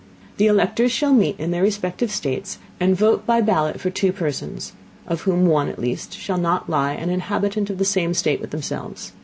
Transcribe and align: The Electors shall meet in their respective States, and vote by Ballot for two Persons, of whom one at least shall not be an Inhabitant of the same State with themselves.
The 0.37 0.47
Electors 0.47 0.91
shall 0.91 1.13
meet 1.13 1.39
in 1.39 1.51
their 1.51 1.61
respective 1.61 2.09
States, 2.09 2.57
and 2.79 2.97
vote 2.97 3.23
by 3.27 3.39
Ballot 3.39 3.79
for 3.79 3.91
two 3.91 4.11
Persons, 4.11 4.71
of 5.05 5.21
whom 5.21 5.45
one 5.45 5.69
at 5.69 5.77
least 5.77 6.17
shall 6.17 6.39
not 6.39 6.65
be 6.65 6.73
an 6.73 7.11
Inhabitant 7.11 7.69
of 7.69 7.77
the 7.77 7.85
same 7.85 8.15
State 8.15 8.41
with 8.41 8.49
themselves. 8.49 9.11